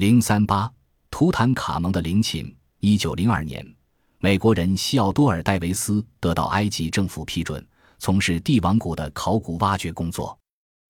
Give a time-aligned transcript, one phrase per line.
[0.00, 0.72] 零三八，
[1.10, 2.56] 图坦卡蒙的陵寝。
[2.78, 3.62] 一九零二年，
[4.18, 7.62] 美国人西奥多尔·戴维斯得到埃及政府批准，
[7.98, 10.38] 从事帝王谷的考古挖掘工作。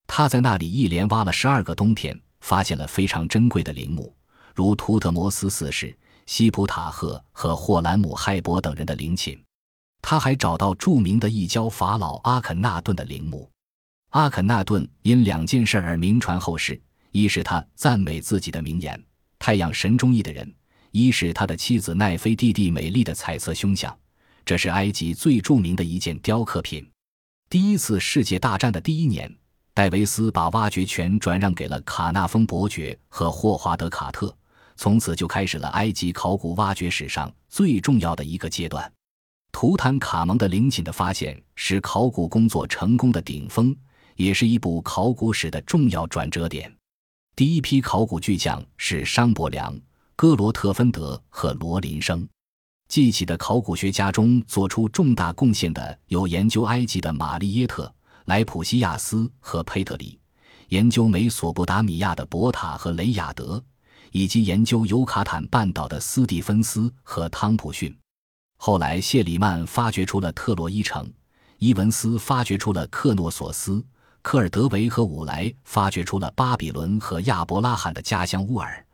[0.07, 4.15] 他在那里一连挖了十二个冬天，发现了非常珍贵的陵墓，
[4.54, 5.92] 如图特摩斯四世、
[6.27, 9.37] 西普塔赫和霍兰姆亥伯等人的陵寝。
[10.01, 13.51] 他还找到著名的异教法老阿肯纳顿的陵墓。
[14.11, 16.80] 阿肯纳顿因两件事而名传后世。
[17.12, 19.02] 一是他赞美自己的名言
[19.38, 20.55] “太阳神中意的人”，
[20.92, 23.96] 一是他的妻子奈菲蒂蒂美丽的彩色胸像。
[24.45, 26.88] 这是埃及最著名的一件雕刻品。
[27.48, 29.33] 第一次世界大战的第一年，
[29.74, 34.34] 戴维斯把挖掘权转让给了卡纳丰伯爵和霍华德卡特，
[34.77, 38.91] 从此就开始了埃及考古挖掘史上最重要的一个阶段。
[39.52, 43.77] 图坦卡蒙的陵寝的发现是考古工作成功的顶峰，
[44.16, 46.72] 也是一部考古史的重要转折点。
[47.40, 49.74] 第一批考古巨匠是商伯良、
[50.14, 52.28] 戈罗特芬德和罗林生。
[52.86, 57.91] 记起的考古学家中做出重大贡献的有研究埃及的玛丽耶特、
[58.27, 60.20] 莱普西亚斯和佩特里，
[60.69, 63.64] 研究美索不达米亚的博塔和雷亚德，
[64.12, 67.97] 以及研究尤卡坦半岛的斯蒂芬斯和汤普逊。
[68.58, 71.10] 后来，谢里曼发掘出了特洛伊城，
[71.56, 73.82] 伊文斯发掘出了克诺索斯。
[74.22, 78.84] 科尔德维和伍莱发掘出了巴比伦和亚伯拉罕的家乡乌尔，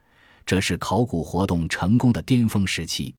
[0.44, 3.14] 这是考古活动成功的巅峰时期。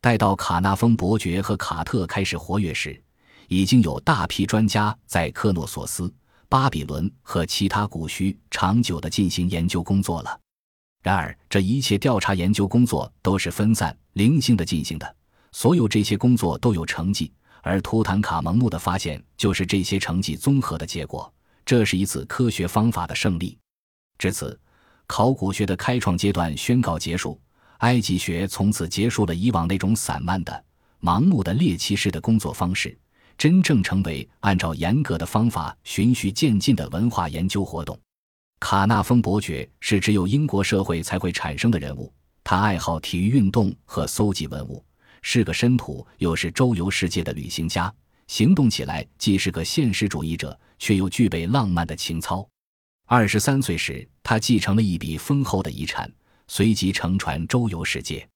[0.00, 3.00] 待到卡纳丰伯爵和卡特开始活跃时，
[3.48, 6.12] 已经有大批专家在科诺索斯、
[6.48, 10.40] 巴比伦和其他古墟长久地进行研究工作了。
[11.02, 15.16] 然而，这一切调查研究工作都是分散、零星地进行的，
[15.52, 17.32] 所有这些工作都有成绩，
[17.62, 21.32] 而图坦卡蒙墓的发现就是这些成绩综合的结果。
[21.64, 23.58] 这是一次科学方法的胜利。
[24.18, 24.58] 至此，
[25.06, 27.40] 考古学的开创阶段宣告结束。
[27.78, 30.64] 埃及学从此结束了以往那种散漫的、
[31.00, 32.96] 盲目的猎奇式的工作方式，
[33.36, 37.98] 真正成为按照严格的方法循序渐进的文化研究活动。
[38.60, 42.10] 卡纳丰伯爵是只有英国社会才会产生的人物。
[42.42, 44.82] 他爱好体育运动和搜集文物，
[45.20, 47.92] 是个深土又是周游世界的旅行家。
[48.26, 52.46] 行动起来既是个现实主义者，却又具备浪漫的情操。
[53.06, 56.10] 二十三岁时，他继承了一笔丰厚的遗产，
[56.48, 58.26] 随即乘船周游世界。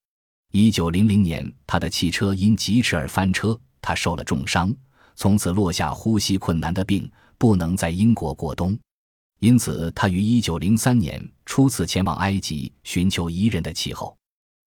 [0.52, 4.74] 一九零零年，他的汽车因疾驰而翻车，他受了重伤，
[5.16, 8.78] 从此落下呼吸困难的病，不能在英国过冬。
[9.40, 14.16] 因此，他于一九零三年初次前往埃及，寻求宜人的气候。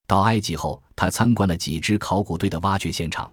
[0.07, 3.31] 到埃及后，他参观了几支考古队的挖掘现场。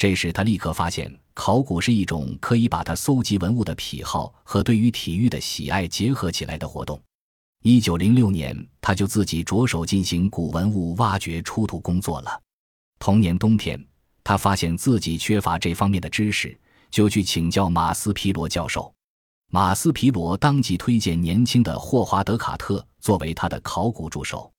[0.00, 6.98] 这时，他立刻发现，考古是一种可以把他搜集文物的癖好和对于体育的喜爱结合起来的活动。
[7.62, 12.40] 一九零六年，他就自己着手进行古文物挖掘出土工作了。
[12.98, 13.78] 同年冬天，
[14.24, 16.58] 他发现自己缺乏这方面的知识，
[16.90, 18.90] 就去请教马斯皮罗教授。
[19.50, 24.50] 马斯皮罗当即推荐年轻的霍华德·卡特作为他的考古助手，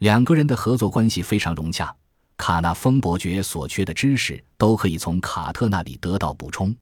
[0.00, 1.94] 两个人的合作关系非常融洽。
[2.40, 6.74] 卡纳丰伯爵所缺的知识都可以从卡特那里得到补充。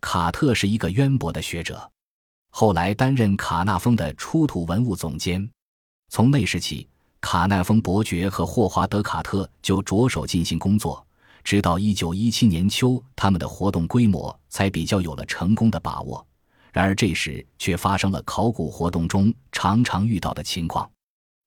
[0.00, 1.90] 卡特是一个渊博的学者，
[2.48, 5.46] 后来担任卡纳丰的出土文物总监。
[6.08, 6.88] 从那时起，
[7.20, 11.06] 卡纳丰伯爵和霍华德·卡特就着手进行工作，
[11.44, 16.26] 直到1917年秋，他们的活动规模才比较有了成功的把握。
[16.72, 20.90] 然而这时却发生了考古活动中常常遇到的情况。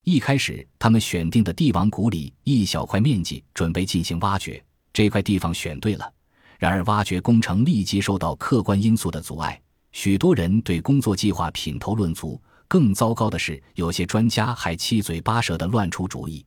[0.09, 4.63] 一开始，他们选定的帝王谷里一小块面积准备进行挖掘，
[4.93, 6.13] 这块地方选对了。
[6.57, 12.41] 然而，挖掘工程立即受到客观因素的阻碍，许多人对工作计划品头论足。
[12.69, 16.45] 更糟糕的是，有些专家还七嘴八舌地乱出主意。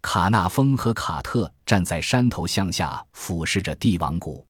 [0.00, 4.46] 卡纳丰和卡特站在山头向下俯视着帝王谷，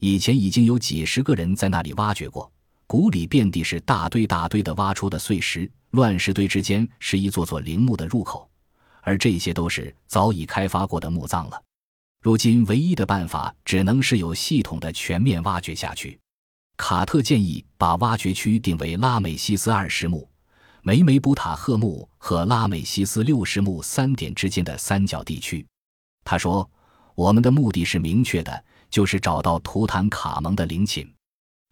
[0.00, 2.50] 以前已经有几十个人在那里挖掘过。
[2.86, 8.48] 谷里遍地是大堆大堆的挖出的碎石，乱石堆之间是一座座陵墓的入口，
[9.02, 11.62] 而这些都是早已开发过的墓葬了。
[12.22, 16.18] 如今唯一的办法只能是有系统的全面挖掘下去。
[16.76, 20.28] 卡特建议把挖掘区定为拉美西斯二世墓、
[20.82, 25.66] 梅梅布塔赫墓和拉美西斯六世墓三点之间的三角地区。
[26.24, 26.70] 他说
[27.14, 31.10] ：“我们的目的是明确的，就是找到图坦卡蒙的陵寝。”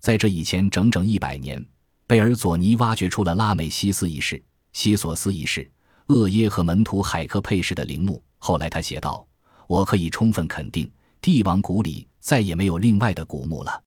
[0.01, 1.65] 在这以前整整一百年，
[2.09, 5.71] 贝尔佐尼挖掘出了拉美西斯一世、西索斯一世、
[6.07, 8.25] 厄耶和门徒海克佩氏的陵墓。
[8.39, 9.29] 后来他写道
[9.69, 10.91] ：“我可以充分肯定，
[11.21, 13.83] 帝王谷里再也没有另外的古墓了。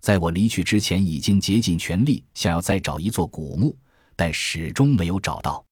[0.00, 3.76] 在我离去之前，已经竭尽全力想要再找一座古墓，
[4.16, 5.62] 但始终没有找到。”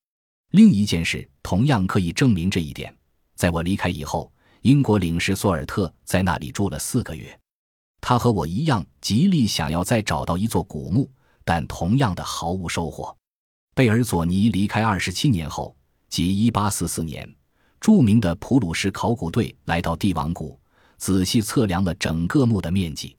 [0.52, 2.94] 另一件事同样可以证明这一点。
[3.36, 7.40] 在我离开以后，英国领事索尔特在那里住了四个月。
[8.02, 11.10] 他和我一样，极力想要再找到一座古墓，
[11.46, 13.16] 但同样的毫无收获。
[13.72, 15.76] 贝尔佐尼离开二十七年后，
[16.08, 17.32] 即一八四四年，
[17.78, 20.58] 著名的普鲁士考古队来到帝王谷，
[20.98, 23.16] 仔细测量了整个墓的面积。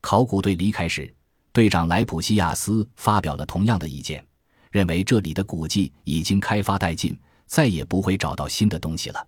[0.00, 1.12] 考古队离开时，
[1.52, 4.24] 队长莱普西亚斯发表了同样的意见，
[4.70, 9.26] 认为这里的古迹已经开发殆尽，再也不会找到新的东西了。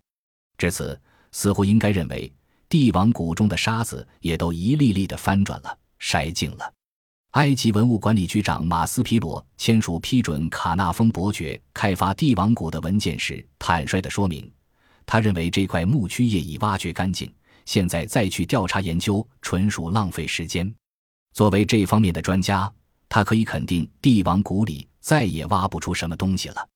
[0.56, 0.96] 至此，
[1.32, 2.32] 似乎应该认为
[2.69, 6.72] 帝王谷中的沙子也都一粒粒的翻转了、筛净了。
[7.36, 14.50] 埃及文物管理局长马斯皮罗签署批准卡纳丰伯爵开发帝王谷的文件时，坦率地说明，
[15.04, 17.30] 他认为这块墓区业已挖掘干净。
[17.66, 20.74] 现在再去调查研究，纯属浪费时间。
[21.34, 22.72] 作为这方面的专家，
[23.06, 26.66] 他可以肯定帝王谷里再也挖不出什么东西了。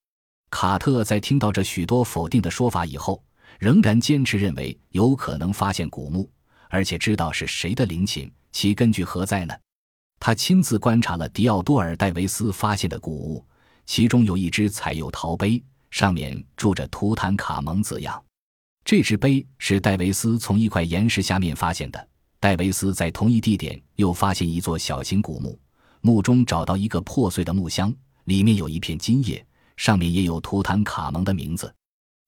[0.50, 3.24] 卡特在听到这许多否定的说法以后，
[3.58, 6.30] 仍然坚持认为有可能发现古墓，
[6.68, 8.30] 而且知道是谁的陵寝。
[8.52, 9.54] 其根据何在呢？
[10.20, 13.44] 他亲自观察了迪奥多尔·戴维斯发现的古物，
[13.87, 18.22] 其中有一只彩釉陶杯，上面铸着“图坦卡蒙”字样。
[18.84, 22.08] 这只杯是戴维斯从一块岩石下面发现的。
[22.38, 25.58] 戴维斯在同一地点又发现一座小型古墓，
[26.02, 27.93] 墓中找到一个破碎的木箱，
[28.25, 29.44] 里面有一片金叶，
[29.78, 31.75] 上面也有图坦卡蒙的名字，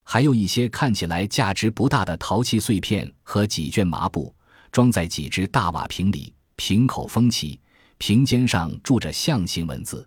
[0.03, 4.35] 还有一些看起来价值不大的陶器碎片和几卷麻布，
[4.71, 7.59] 装在几只大瓦瓶里，瓶口封起，
[8.05, 10.05] 瓶尖上铸着象形文字。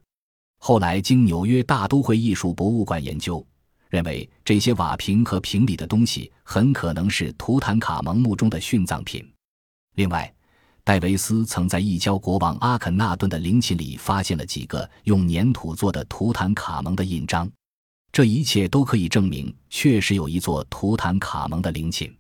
[0.60, 3.42] 后来经纽约大都会艺术博物馆研究。
[3.90, 9.26] 认为这些瓦瓶和瓶里的东西很可能是图坦卡蒙墓中的殉葬品。
[9.96, 10.30] 另外，
[10.84, 17.50] 戴维斯曾在异教国王阿肯纳顿的陵寝里发现了几个用粘土做的图坦卡蒙的印章。
[18.12, 22.14] 这一切都可以证明，确实有一座图坦卡蒙的陵寝。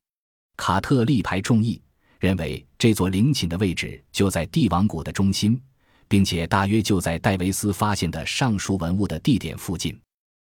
[0.55, 1.81] 卡特力排众议，
[2.25, 5.61] 认为这座陵寝的位置就在帝王谷的中心，
[6.07, 9.95] 并且大约就在戴维斯发现的上述文物的地点附近。